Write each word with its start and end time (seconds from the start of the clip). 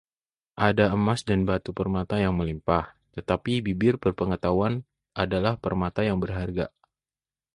Ada 0.69 0.85
emas 0.97 1.19
dan 1.29 1.41
batu 1.49 1.69
permata 1.79 2.15
yang 2.23 2.33
melimpah, 2.39 2.85
tetapi 3.15 3.53
bibir 3.67 3.93
berpengetahuan 4.03 4.73
adalah 5.23 5.53
permata 5.65 6.01
yang 6.09 6.17
berharga. 6.23 6.67